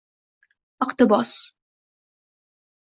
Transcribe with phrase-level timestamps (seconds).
[0.85, 1.37] Iktibos: